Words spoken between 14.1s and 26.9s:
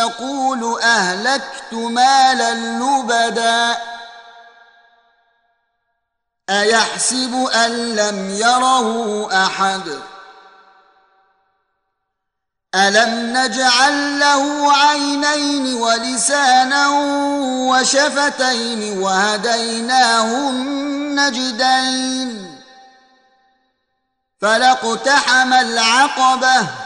له عينين ولسانا وشفتين وهديناه النجدين فلاقتحم العقبة